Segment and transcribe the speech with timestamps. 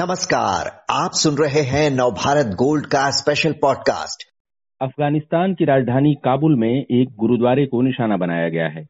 [0.00, 4.28] नमस्कार, आप सुन रहे हैं नवभारत गोल्ड का स्पेशल पॉडकास्ट
[4.82, 8.86] अफ़गानिस्तान की राजधानी काबुल में एक गुरुद्वारे को निशाना बनाया गया है।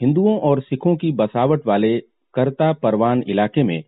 [0.00, 1.98] हिंदुओं और सिखों की बसावट वाले
[2.34, 3.84] करता परवान इलाके में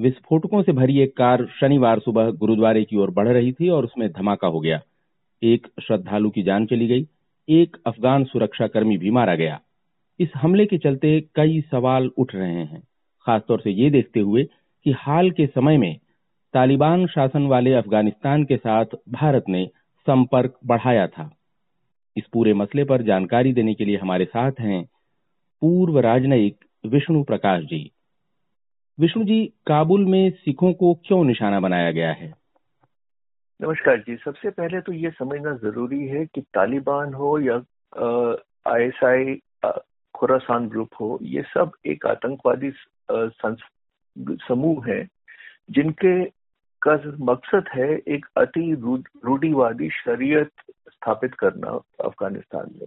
[0.00, 4.12] विस्फोटकों से भरी एक कार शनिवार सुबह गुरुद्वारे की ओर बढ़ रही थी और उसमें
[4.12, 4.80] धमाका हो गया।
[5.42, 7.08] एक श्रद्धालु की जान चली गई,
[7.48, 9.60] एक अफगान सुरक्षाकर्मी भी मारा गया।
[10.20, 12.80] इस हमले के चलते कई सवाल उठ रहे हैं।
[13.26, 14.46] खासतौर से ये देखते हुए
[14.86, 15.98] कि हाल के समय में
[16.54, 19.66] तालिबान शासन वाले अफ़गानिस्तान के साथ भारत ने
[20.00, 21.30] संपर्क बढ़ाया था।
[22.16, 24.84] इस पूरे मसले पर जानकारी देने के लिए हमारे साथ हैं
[25.60, 27.90] पूर्व राजनयिक विष्णु प्रकाश जी।
[29.00, 32.34] विष्णु जी, काबुल में सिखों को क्यों निशाना बनाया गया है?
[33.60, 37.56] नमस्कार जी। सबसे पहले तो ये समझना ज़रूरी है कि तालिबान हो या
[38.72, 39.34] आईएसआई
[40.14, 42.70] खुरासान ग्रुप हो, ये सब एक आतंकवादी
[44.18, 45.06] समूह है,
[45.70, 46.24] जिनके
[46.82, 48.72] का मकसद है एक अति
[49.24, 50.50] रूढ़ीवादी शरीयत
[50.90, 51.70] स्थापित करना
[52.04, 52.86] अफ़गानिस्तान में।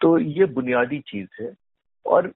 [0.00, 1.52] तो ये बुनियादी चीज़ है
[2.06, 2.32] और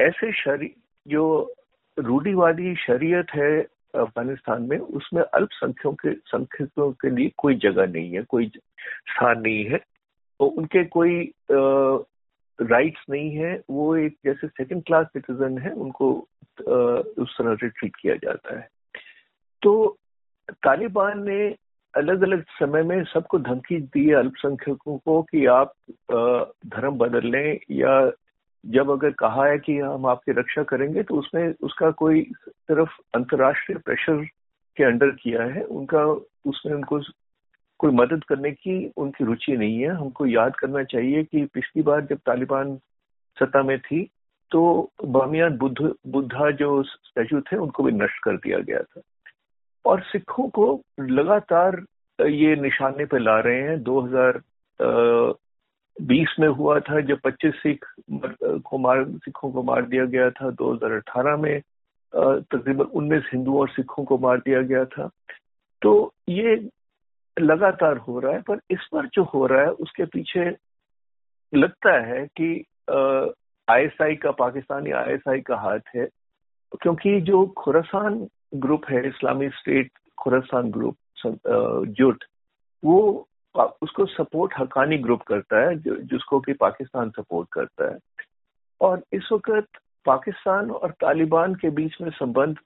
[0.00, 0.74] ऐसे शरी,
[1.08, 1.54] जो
[1.98, 3.60] रूढ़ीवादी शरीयत है
[3.94, 9.64] अफ़गानिस्तान में, उसमें अल्पसंख्यकों के, संख्यकों के लिए कोई जगह नहीं है, कोई स्थान नहीं
[9.64, 16.28] है। तो उनके कोई राइट्स नहीं है, वो एक जैसे सेकंड क्लास सिटीजन है, उनको
[16.60, 18.68] उस तरह से ट्रीट किया जाता है।
[19.62, 19.98] तो
[20.50, 21.56] तालिबान ने
[21.94, 25.72] अलग अलग समय में सबको धमकी दी है अल्पसंख्यकों को कि आप
[26.66, 28.10] धर्म बदल लें या
[28.64, 33.78] जब अगर कहा है कि हम आपकी रक्षा करेंगे तो उसमें उसका कोई सिर्फ़ अंतर्राष्ट्रीय
[33.78, 34.24] प्रेशर
[34.76, 36.04] के अंडर किया है। उनका
[36.46, 37.00] उसमें उनको
[37.80, 42.00] कोई मदद करने की उनकी रुचि नहीं है। हमको याद करना चाहिए कि पिछली बार
[42.06, 42.76] जब तालिबान
[43.36, 44.02] सत्ता में थी
[44.50, 49.00] तो बामियान बुद्ध, बुद्धा जो स्टैचू थे, उनको भी नष्ट कर दिया गया था।
[49.84, 51.84] और सिखों को लगातार
[52.20, 57.84] ये निशाने पे ला रहे हैं। 2020 में हुआ था जब 25 सिख
[58.64, 61.62] को मार, सिखों को मार दिया गया था। 2018 में
[62.14, 65.10] तकरीबन 19 हिंदुओं और सिखों को मार दिया गया था।
[65.82, 66.68] तो ये
[67.40, 70.56] लगातार हो रहा है, पर इस पर जो हो रहा है, उसके पीछे
[71.54, 72.64] लगता है कि
[73.70, 76.08] आईएसआई का, पाकिस्तानी आईएसआई का हाथ है।
[76.82, 80.96] क्योंकि जो खुरासान ग्रुप है, इस्लामी स्टेट खुरासान ग्रुप
[81.86, 82.24] जुट,
[82.84, 83.26] वो
[83.82, 85.76] उसको सपोर्ट हकानी ग्रुप करता है
[86.06, 87.98] जिसको कि पाकिस्तान सपोर्ट करता है।
[88.80, 89.68] और इस वक्त
[90.06, 92.56] पाकिस्तान और तालिबान के बीच में संबंध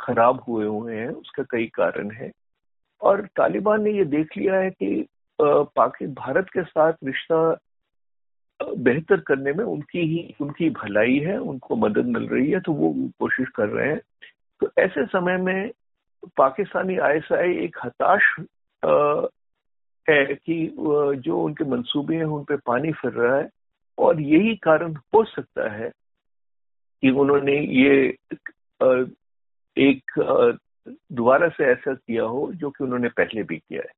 [0.00, 2.30] खराब हुए हुए हैं, उसका कई कारण है।
[3.02, 5.06] और तालिबान ने ये देख लिया है कि
[5.42, 7.58] पाकि, भारत के साथ रिश्ता
[8.78, 12.92] बेहतर करने में उनकी ही, उनकी भलाई है, उनको मदद मिल रही है तो वो
[13.18, 14.00] कोशिश कर रहे हैं।
[14.60, 15.70] तो ऐसे समय में
[16.36, 18.34] पाकिस्तानी आईएसआई एक हताश
[20.06, 23.48] है कि जो उनके मंसूबे हैं, उन पे पानी फिर रहा है
[23.98, 25.90] और यही कारण हो सकता है
[27.02, 28.16] कि उन्होंने ये
[29.76, 30.20] एक
[31.12, 33.92] दोबारा से ऐसा किया हो जो कि उन्होंने पहले भी किया है।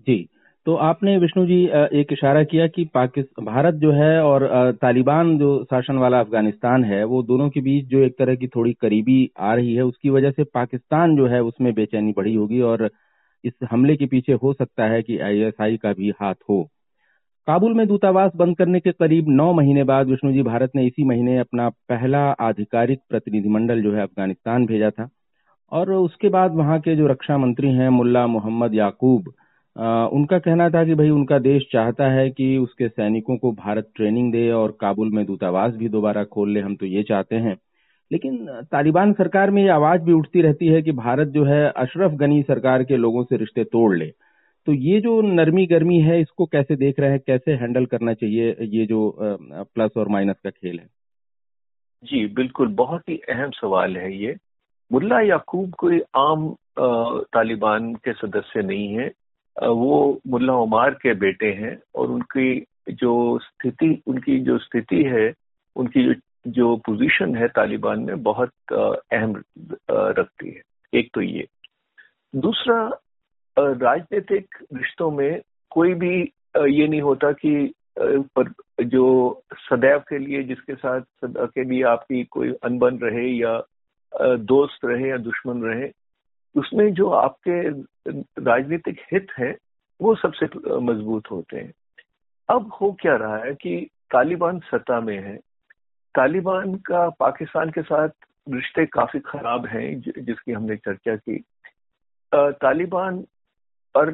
[0.00, 0.28] जी।
[0.66, 1.56] तो आपने विष्णु जी
[2.00, 4.46] एक इशारा किया कि पाकिस्तान भारत जो है और
[4.82, 8.72] तालिबान जो शासन वाला अफ़गानिस्तान है, वो दोनों के बीच जो एक तरह की थोड़ी
[8.72, 12.88] करीबी आ रही है, उसकी वजह से पाकिस्तान जो है उसमें बेचैनी बढ़ी होगी और
[13.44, 16.62] इस हमले के पीछे हो सकता है कि आईएसआई का भी हाथ हो।
[17.48, 21.04] काबुल में दूतावास बंद करने के करीब नौ महीने बाद विष्णु जी, भारत ने इसी
[21.04, 25.08] महीने अपना पहला आधिकारिक प्रतिनिधिमंडल जो है अफ़गानिस्तान भेजा था
[25.72, 29.32] और उसके बाद वहाँ के जो रक्षा मंत्री हैं, मुल्ला मोहम्मद याकूब
[29.76, 33.90] आ, उनका कहना था कि भाई उनका देश चाहता है कि उसके सैनिकों को भारत
[33.96, 37.56] ट्रेनिंग दे और काबुल में दूतावास भी दोबारा खोल ले हम तो ये चाहते हैं।
[38.10, 38.36] लेकिन
[38.72, 42.42] तालिबान सरकार में ये आवाज़ भी उठती रहती है कि भारत जो है अशरफ गनी
[42.42, 44.06] सरकार के लोगों से रिश्ते तोड़ ले।
[44.66, 48.56] तो ये जो नरमी गर्मी है इसको कैसे देख रहे हैं कैसे हैंडल करना चाहिए
[48.62, 50.86] ये जो प्लस और माइनस का खेल है?
[52.04, 54.34] जी बिल्कुल बहुत ही अहम सवाल है ये।
[54.92, 59.10] मुल्ला याकूब कोई आम तालिबान के सदस्य नहीं है।
[59.62, 65.34] वो मुल्ला उमार के बेटे हैं और उनकी जो स्थिति, उनकी जो स्थिति है,
[65.76, 68.50] उनकी जो जो पोजीशन है तालिबान में बहुत
[69.12, 69.42] अहम
[69.90, 70.62] रखती है।
[70.94, 71.46] एक तो ये।
[72.36, 73.00] दूसरा
[73.58, 78.52] राजनीतिक रिश्तों में कोई भी ये नहीं होता कि पर
[78.84, 83.62] जो सदैव के लिए जिसके साथ के लिए आपकी कोई अनबन रहे या
[84.36, 85.90] दोस्त रहे या दुश्मन रहे
[86.56, 87.68] उसमें जो आपके
[88.42, 89.54] राजनीतिक हित हैं,
[90.00, 90.46] वो सबसे
[90.80, 91.72] मज़बूत होते हैं।
[92.48, 95.36] अब हो क्या रहा है कि तालिबान सत्ता में है।
[96.14, 98.08] तालिबान का पाकिस्तान के साथ
[98.48, 101.44] रिश्ते काफ़ी खराब हैं जिसकी हमने चर्चा की।
[102.32, 103.24] तालिबान
[103.94, 104.08] और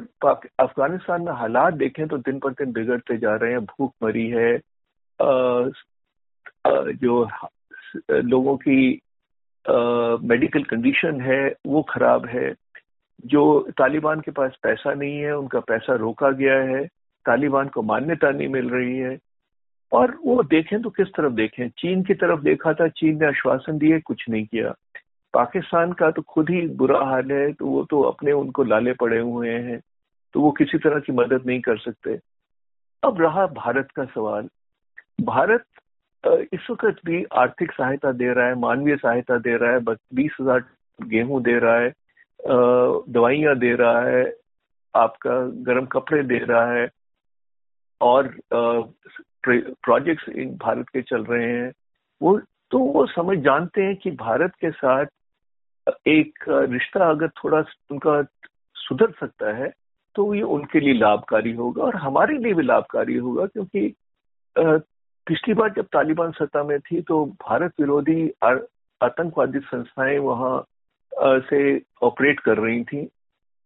[0.59, 4.57] अफ़गानिस्तान में हालात देखें तो दिन पर दिन बिगड़ते जा रहे हैं, भूख मरी है।
[6.93, 7.27] जो
[8.11, 9.01] लोगों की
[10.23, 12.55] मेडिकल कंडीशन है, वो खराब है।
[13.25, 16.85] जो तालिबान के पास पैसा नहीं है, उनका पैसा रोका गया है।
[17.25, 19.19] तालिबान को मान्यता नहीं मिल रही है।
[19.91, 21.69] और वो देखें तो किस तरफ़ देखें?
[21.69, 24.73] चीन की तरफ़ देखा था, चीन ने आश्वासन दिए, कुछ नहीं किया।
[25.33, 29.19] पाकिस्तान का तो खुद ही बुरा हाल है तो वो तो अपने उनको लाले पड़े
[29.19, 29.81] हुए हैं
[30.33, 32.19] तो वो किसी तरह की मदद नहीं कर सकते।
[33.03, 34.47] अब रहा भारत का सवाल।
[35.21, 35.63] भारत
[36.23, 39.79] इस वक्त भी आर्थिक सहायता दे रहा है, मानवीय सहायता दे रहा है,
[40.13, 40.63] बीस हज़ार
[40.99, 41.91] गेहूँ दे रहा है
[43.09, 44.23] दवाइयाँ दे रहा है,
[44.93, 46.87] आपका गर्म कपड़े दे रहा है
[48.01, 51.71] और प्रोजेक्ट्स इन भारत के चल रहे हैं।
[52.21, 52.39] वो
[52.71, 55.05] तो वो समझ जानते हैं कि भारत के साथ
[56.07, 58.21] एक रिश्ता अगर थोड़ा उनका
[58.75, 59.71] सुधर सकता है
[60.15, 63.87] तो ये उनके लिए लाभकारी होगा और हमारे लिए भी लाभकारी होगा क्योंकि
[65.27, 70.63] पिछली बार जब तालिबान सत्ता में थी तो भारत विरोधी आतंकवादी संस्थाएँ वहाँ
[71.49, 71.59] से
[72.03, 73.05] ऑपरेट कर रही थी।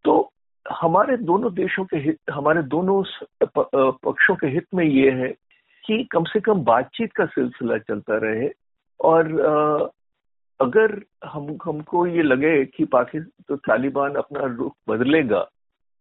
[0.05, 0.31] तो
[0.65, 3.03] हमारे दोनों देशों के हित, हमारे दोनों
[3.43, 5.29] पक्षों के हित में ये है
[5.83, 8.49] कि कम से कम बातचीत का सिलसिला चलता रहे
[8.99, 9.91] और
[10.59, 15.45] अगर हम, हमको ये लगे कि पाकिस्तान तो तालिबान अपना रुख बदलेगा,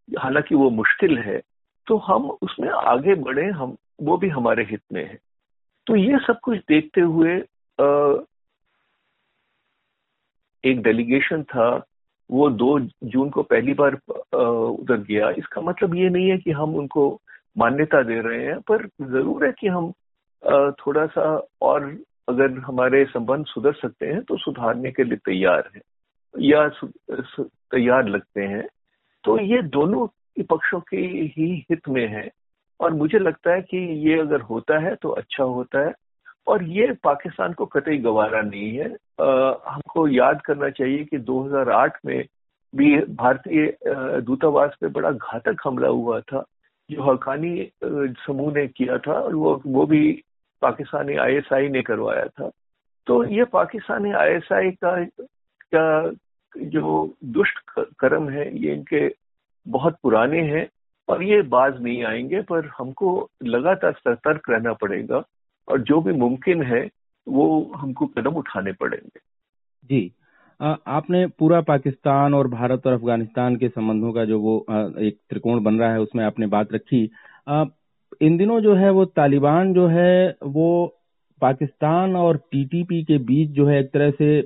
[0.08, 1.40] हालाँकि वो मुश्किल है
[1.86, 5.18] तो हम उसमें आगे बढ़े, हम, वो भी हमारे हित में है।
[5.86, 7.34] तो ये सब कुछ देखते हुए
[10.64, 11.68] एक डेलीगेशन था,
[12.30, 13.94] वो दो जून को पहली बार
[14.34, 17.08] उधर गया। इसका मतलब ये नहीं है कि हम उनको
[17.56, 19.92] मान्यता दे रहे हैं, पर ज़रूर है कि हम
[20.80, 21.26] थोड़ा सा
[21.62, 21.84] और
[22.28, 25.80] अगर हमारे संबंध सुधर सकते हैं तो सुधारने के लिए तैयार है,
[26.34, 26.68] या
[27.40, 28.66] तैयार लगते हैं।
[29.24, 30.06] तो ये दोनों
[30.50, 32.28] पक्षों के ही हित में है।
[32.80, 33.78] और मुझे लगता है कि
[34.08, 35.92] ये अगर होता है तो अच्छा होता है।
[36.46, 38.88] और ये पाकिस्तान को कतई गवारा नहीं है।
[39.20, 42.24] आ, हमको याद करना चाहिए कि 2008 में
[42.74, 43.76] भी भारतीय
[44.20, 46.44] दूतावास पे बड़ा घातक हमला हुआ था।
[46.90, 50.22] जो हकानी समूह ने किया था और वो वो भी
[50.62, 52.50] पाकिस्तानी आईएसआई ने करवाया था।
[53.06, 55.04] तो ये पाकिस्तानी आईएसआई का
[55.74, 56.12] का
[56.56, 57.58] जो दुष्ट
[57.98, 59.08] कर्म है ये इनके
[59.66, 60.66] बहुत पुराने हैं।
[61.08, 65.22] और ये बाज नहीं आएँगे, पर हमको लगातार सतर्क रहना पड़ेगा
[65.68, 66.88] और जो भी मुमकिन है,
[67.28, 69.20] वो हमको कदम उठाने पड़ेंगे।
[69.84, 70.12] जी।
[70.86, 74.58] आपने पूरा पाकिस्तान और भारत और अफ़गानिस्तान के संबंधों का जो वो
[74.98, 77.02] एक त्रिकोण बन रहा है, उसमें आपने बात रखी।
[78.20, 80.96] इन दिनों जो है वो तालिबान जो है, वो
[81.40, 84.42] पाकिस्तान और टीटीपी के बीच जो है एक तरह से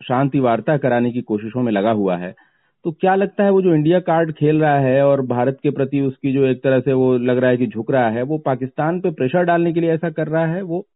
[0.00, 2.34] शांति वार्ता कराने की कोशिशों में लगा हुआ है।
[2.84, 6.00] तो क्या लगता है वो जो इंडिया कार्ड खेल रहा है और भारत के प्रति
[6.00, 9.00] उसकी जो एक तरह से वो लग रहा है कि झुक रहा है, वो पाकिस्तान
[9.00, 10.62] पे प्रेशर डालने के लिए ऐसा कर रहा है?
[10.62, 10.86] वो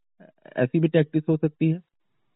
[0.56, 1.78] ऐसी भी टैक्टिस हो सकती है?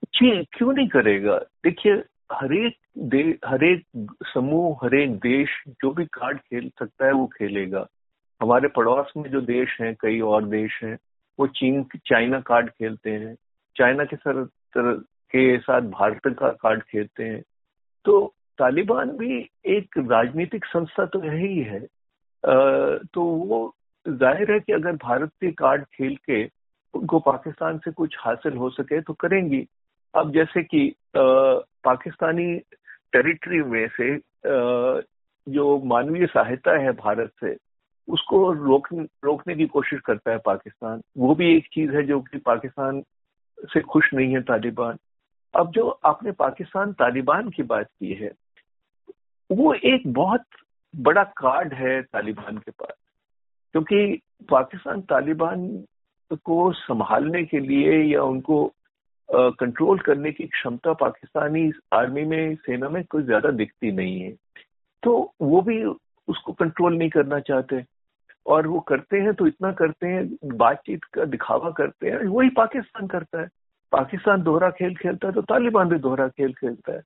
[0.04, 1.38] जी क्यों नहीं करेगा?
[1.38, 1.92] देखिए
[2.32, 3.82] हरेक हरेक
[4.22, 7.86] समूह हरेक देश जो भी कार्ड खेल सकता है वो खेलेगा।
[8.42, 10.98] हमारे पड़ोस में जो देश हैं, कई और देश हैं,
[11.40, 13.36] वो चीन, चाइना कार्ड खेलते हैं।
[13.76, 14.48] चाइना के सर,
[15.32, 17.42] के साथ भारत का कार्ड खेलते हैं।
[18.04, 19.38] तो तालिबान भी
[19.74, 21.80] एक राजनीतिक संस्था तो यही है
[23.14, 23.58] तो वो
[24.06, 26.44] ज़ाहिर है कि अगर भारत के कार्ड खेल के
[26.94, 29.66] उनको पाकिस्तान से कुछ हासिल हो सके तो करेंगी।
[30.14, 32.54] अब जैसे कि पाकिस्तानी
[33.12, 34.08] टेरिटरी में से
[35.46, 37.56] जो मानवीय सहायता है भारत से,
[38.08, 38.88] उसको रोक,
[39.24, 43.02] रोकने की कोशिश करता है पाकिस्तान। वो भी एक चीज़ है जो कि पाकिस्तान
[43.68, 44.98] से खुश नहीं है तालिबान।
[45.54, 48.30] अब जो आपने पाकिस्तान तालिबान की बात की है
[49.50, 50.42] वो एक बहुत
[50.94, 52.94] बड़ा कार्ड है तालिबान के पास,
[53.74, 55.66] क्योंकि पाकिस्तान तालिबान
[56.44, 58.64] को संभालने के लिए या उनको
[59.28, 64.34] कंट्रोल करने की क्षमता पाकिस्तानी आर्मी में, सेना में कोई ज़्यादा दिखती नहीं है।
[65.02, 67.84] तो वो भी उसको कंट्रोल नहीं करना चाहते।
[68.46, 73.06] और वो करते हैं तो इतना करते हैं, बातचीत का दिखावा करते हैं, वही पाकिस्तान
[73.06, 73.48] करता है।
[73.92, 77.02] पाकिस्तान दोहरा खेल खेलता है तो तालिबान भी दोहरा खेल खेलता है।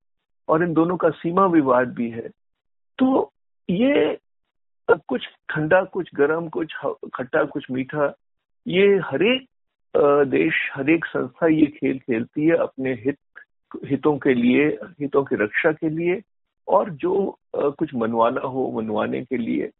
[0.48, 2.28] और इन दोनों का सीमा विवाद भी है।
[2.98, 3.32] तो
[3.68, 4.18] ये
[4.88, 6.74] कुछ ठंडा, कुछ गर्म, कुछ
[7.14, 8.12] खट्टा, कुछ मीठा,
[8.66, 9.46] ये हरेक
[10.28, 13.18] देश, हरेक संस्था ये खेल खेलती है अपने हित,
[13.86, 14.66] हितों के लिए,
[15.00, 16.20] हितों की रक्षा के लिए
[16.68, 19.70] और जो कुछ मनवाना हो, मनवाने के लिए।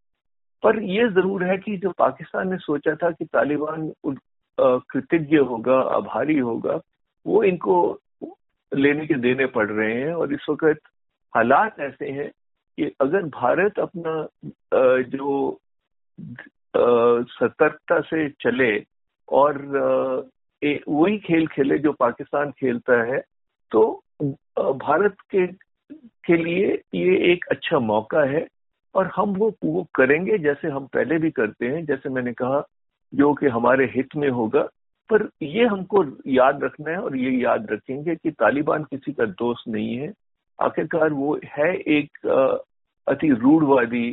[0.63, 3.93] पर यह ज़रूर है कि जो पाकिस्तान ने सोचा था कि तालिबान
[4.59, 6.81] कृतज्ञ होगा, आभारी होगा,
[7.27, 8.01] वो इनको
[8.75, 10.81] लेने के देने पड़ रहे हैं और इस वक्त
[11.37, 12.31] हालात ऐसे हैं
[12.77, 14.29] कि अगर भारत अपना
[15.03, 15.59] जो
[17.25, 18.85] सतर्कता से चले
[19.29, 19.63] और
[20.89, 23.23] वही खेल खेले जो पाकिस्तान खेलता है
[23.71, 24.05] तो
[24.59, 25.47] भारत के
[26.27, 28.49] के लिए ये एक अच्छा मौका है
[28.95, 32.67] और हम वो वो करेंगे जैसे हम पहले भी करते हैं। जैसे मैंने कहा,
[33.15, 34.69] जो कि हमारे हित में होगा
[35.11, 39.69] पर ये हमको याद रखना है और ये याद रखेंगे कि तालिबान किसी का दोस्त
[39.69, 40.13] नहीं है।
[40.61, 42.19] आखिरकार वो है एक
[43.07, 44.09] अति रूढ़वादी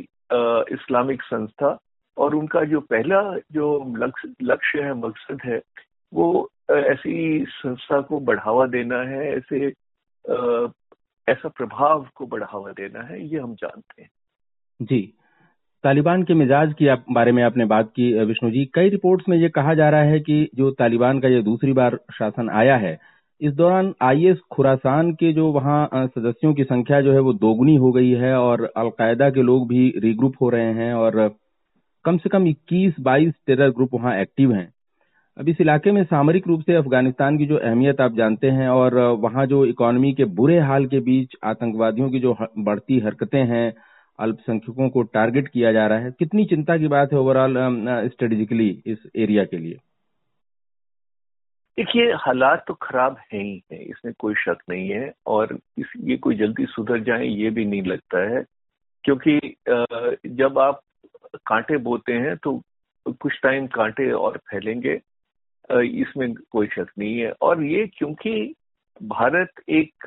[0.74, 1.78] इस्लामिक संस्था
[2.16, 3.94] और उनका जो पहला जो
[4.42, 5.60] लक्ष्य है, मकसद है,
[6.12, 9.66] वो ऐसी संस्था को बढ़ावा देना है, ऐसे
[11.28, 14.10] ऐसा प्रभाव को बढ़ावा देना है, ये हम जानते हैं।
[14.82, 15.14] जी।
[15.84, 19.48] तालिबान के मिजाज की बारे में आपने बात की विष्णु जी। कई रिपोर्ट्स में ये
[19.48, 22.98] कहा जा रहा है कि जो तालिबान का ये दूसरी बार शासन आया है,
[23.40, 27.92] इस दौरान आईएस खुरासान के जो वहाँ सदस्यों की संख्या जो है वो दोगुनी हो
[27.92, 31.28] गई है और अलकायदा के लोग भी रीग्रुप हो रहे हैं और
[32.04, 34.68] कम से कम 21-22 टेरर ग्रुप वहाँ एक्टिव हैं।
[35.36, 38.98] अब इस इलाके में सामरिक रूप से अफ़गानिस्तान की जो अहमियत आप जानते हैं और
[39.20, 43.72] वहाँ जो इकोनॉमी के बुरे हाल के बीच आतंकवादियों की जो बढ़ती हरकतें हैं
[44.18, 47.54] अल्पसंख्यकों को टारगेट किया जा रहा है। कितनी चिंता की बात है ओवरऑल
[48.08, 49.78] स्ट्रेटेजिकली इस एरिया के लिए?
[51.78, 56.16] देखिए, हालात तो खराब है ही है, इसमें कोई शक नहीं है, और इस, ये
[56.16, 58.44] कोई जल्दी सुधर जाए ये भी नहीं लगता है,
[59.04, 59.38] क्योंकि
[60.36, 60.82] जब आप
[61.46, 62.60] कांटे बोते हैं तो
[63.06, 65.00] कुछ टाइम कांटे और फैलेंगे
[66.00, 68.54] इसमें कोई शक नहीं है। और ये क्योंकि
[69.00, 70.04] भारत एक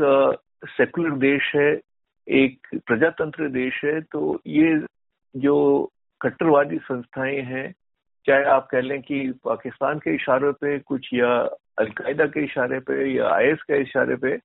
[0.67, 1.74] सेकुलर देश है
[2.27, 4.86] एक प्रजातंत्र देश है तो ये
[5.36, 5.89] जो
[6.22, 7.74] कट्टरवादी संस्थाएँ हैं
[8.27, 13.15] चाहे आप कह लें कि पाकिस्तान के इशारे पे कुछ या अलकायदा के इशारे पे
[13.15, 14.39] या आईएस के इशारे पे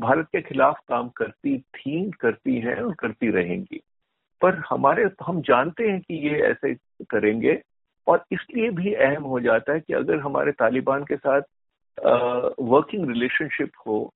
[0.00, 3.80] भारत के खिलाफ काम करती थी करती हैं और करती रहेंगी।
[4.42, 6.74] पर हमारे हम जानते हैं कि ये ऐसे
[7.04, 7.62] करेंगे
[8.06, 11.40] और इसलिए भी अहम हो जाता है कि अगर हमारे तालिबान के साथ
[12.60, 14.14] वर्किंग रिलेशनशिप हो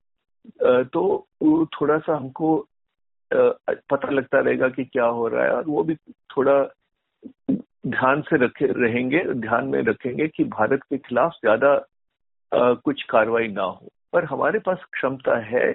[0.65, 1.27] आ, तो
[1.65, 2.65] थोड़ा सा हमको
[3.31, 6.61] पता लगता रहेगा कि क्या हो रहा है और वो भी थोड़ा
[7.51, 11.75] ध्यान से रखे, रहेंगे, ध्यान में रखेंगे कि भारत के खिलाफ ज़्यादा
[12.51, 15.71] कुछ कार्रवाई ना हो। पर हमारे पास क्षमता है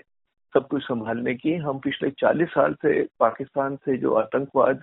[0.55, 4.83] सब कुछ संभालने की। हम पिछले 40 साल से पाकिस्तान से जो आतंकवाद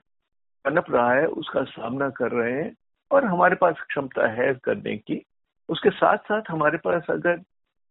[0.65, 2.73] पनप रहा है, उसका सामना कर रहे हैं
[3.11, 5.21] और हमारे पास क्षमता है करने की।
[5.69, 7.41] उसके साथ साथ हमारे पास अगर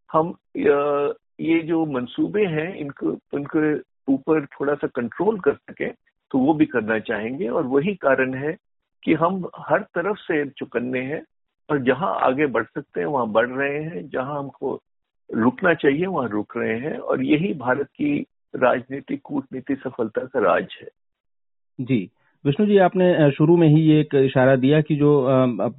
[0.09, 3.73] हम ये जो मंसूबे हैं, इनको उनके
[4.09, 5.89] ऊपर थोड़ा सा कंट्रोल कर सके
[6.31, 8.55] तो वो भी करना चाहेंगे। और वही कारण है
[9.03, 11.21] कि हम हर तरफ़ से चुकन्ने हैं
[11.69, 14.79] और जहाँ आगे बढ़ सकते हैं, वहाँ बढ़ रहे हैं। जहाँ हमको
[15.29, 18.25] रुकना चाहिए, वहाँ रुक रहे हैं। और यही भारत की
[18.55, 20.87] राजनीतिक कूटनीति सफलता का राज है।
[21.81, 22.09] जी।
[22.45, 25.11] विष्णु जी, आपने शुरू में ही ये एक इशारा दिया कि जो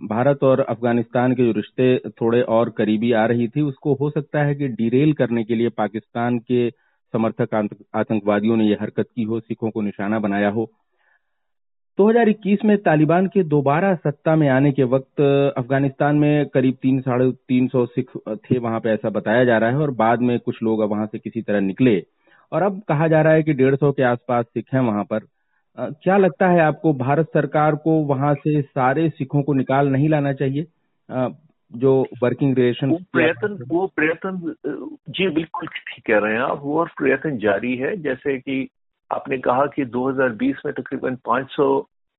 [0.09, 4.43] भारत और अफ़गानिस्तान के जो रिश्ते थोड़े और करीबी आ रही थी, उसको हो सकता
[4.43, 6.69] है कि डिरेल करने के लिए पाकिस्तान के
[7.13, 7.55] समर्थक
[7.95, 10.71] आतंकवादियों ने यह हरकत की हो, सिखों को निशाना बनाया हो।
[11.99, 15.21] 2021 में तालिबान के दोबारा सत्ता में आने के वक्त
[15.59, 19.71] अफ़गानिस्तान में करीब तीन, साढ़े तीन सौ सिख थे, वहाँ पे ऐसा बताया जा रहा
[19.71, 22.03] है और बाद में कुछ लोग वहाँ से किसी तरह निकले।
[22.53, 25.21] और अब कहा जा रहा है कि डेढ़ सौ के आसपास सिख हैं वहाँ पर।
[25.79, 30.33] क्या लगता है आपको, भारत सरकार को वहाँ से सारे सिखों को निकाल नहीं लाना
[30.33, 30.67] चाहिए?
[31.71, 34.55] जो वर्किंग रिलेशन प्रयत्न वो प्रयत्न
[35.11, 38.69] जी बिल्कुल ठीक कह रहे हैं आप। वो प्रयत्न जारी है। जैसे कि
[39.11, 41.67] आपने कहा कि 2020 में तकरीबन 500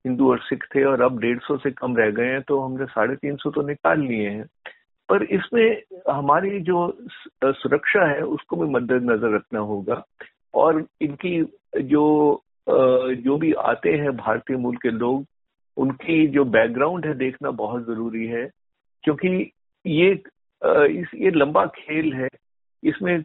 [0.06, 3.16] हिंदू और सिख थे और अब 150 से कम रह गए हैं तो हमने साढ़े
[3.16, 4.46] तीन सौ तो निकाल लिए हैं।
[5.10, 5.82] पर इसमें
[6.12, 6.88] हमारी जो
[7.44, 10.04] सुरक्षा है उसको भी मद्देनजर रखना होगा।
[10.54, 11.42] और इनकी
[11.84, 12.06] जो
[12.70, 15.26] जो भी आते हैं भारतीय मूल के लोग
[15.78, 18.50] उनकी जो बैकग्राउंड है देखना बहुत ज़रूरी है।
[19.04, 19.30] क्योंकि
[19.86, 22.28] ये इस, ये लंबा खेल है।
[22.84, 23.24] इसमें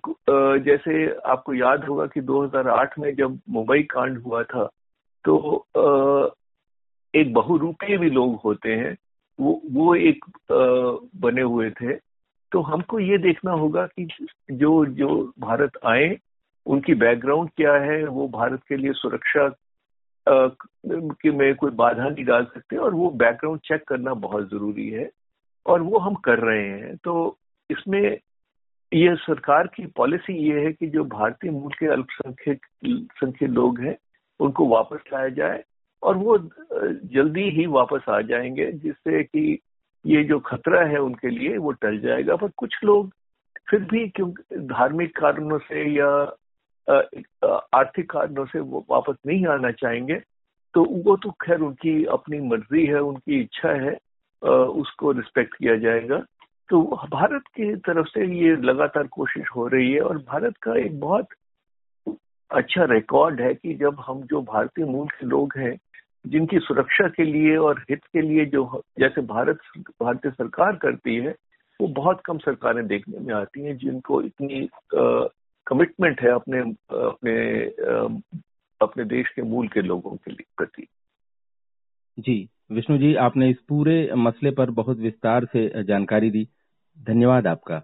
[0.64, 4.64] जैसे आपको याद होगा कि 2008 में जब मुंबई कांड हुआ था
[5.24, 5.34] तो
[7.14, 8.96] एक बहुरूपी भी लोग होते हैं,
[9.38, 11.94] वो वो एक बने हुए थे।
[12.52, 14.06] तो हमको ये देखना होगा कि
[14.52, 15.08] जो जो
[15.40, 16.16] भारत आए,
[16.66, 19.48] उनकी बैकग्राउंड क्या है, वो भारत के लिए सुरक्षा
[20.26, 25.10] कि में कोई बाधा नहीं डाल सकते और वो बैकग्राउंड चेक करना बहुत ज़रूरी है।
[25.66, 27.36] और वो हम कर रहे हैं। तो
[27.70, 28.18] इसमें
[28.92, 33.96] यह सरकार की पॉलिसी ये है कि जो भारतीय मूल के अल्पसंख्यक, संख्यक लोग हैं,
[34.40, 35.62] उनको वापस लाया जाए
[36.02, 36.38] और वो
[37.14, 39.58] जल्दी ही वापस आ जाएँगे, जिससे कि
[40.04, 43.12] ये जो खतरा है उनके लिए वो टल जाएगा। पर कुछ लोग
[43.70, 46.08] फिर भी क्योंकि धार्मिक कारणों से या
[47.74, 50.20] आर्थिक कारणों से वो वापस नहीं आना चाहेंगे
[50.74, 53.96] तो वो तो खैर उनकी अपनी मर्ज़ी है, उनकी इच्छा है
[54.42, 56.18] उसको रिस्पेक्ट किया जाएगा।
[56.68, 61.00] तो भारत की तरफ़ से ये लगातार कोशिश हो रही है और भारत का एक
[61.00, 61.26] बहुत
[62.50, 65.76] अच्छा रिकॉर्ड है कि जब हम जो भारतीय मूल के लोग हैं,
[66.26, 69.58] जिनकी सुरक्षा के लिए और हित के लिए जो जैसे भारत
[70.02, 71.34] भारतीय सरकार करती है,
[71.80, 74.68] वो बहुत कम सरकारें देखने में आती हैं जिनको इतनी
[75.66, 77.64] कमिटमेंट है अपने अपने
[78.80, 80.86] अपने देश के मूल के लोगों के लिए प्रति।
[82.18, 86.48] जी। विष्णु जी आपने इस पूरे मसले पर बहुत विस्तार से जानकारी दी।
[86.98, 87.82] धन्यवाद आपका।